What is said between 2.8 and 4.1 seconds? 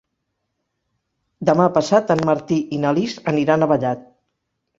na Lis aniran a Vallat.